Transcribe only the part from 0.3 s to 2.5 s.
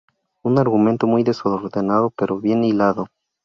Un argumento muy desordenado pero